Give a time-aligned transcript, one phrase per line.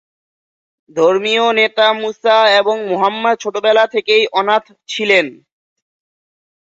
[0.89, 5.25] ধর্মীয় নেতা মুসা এবং মুহাম্মাদ ছোটবেলা থেকেই অনাথ ছিলেন।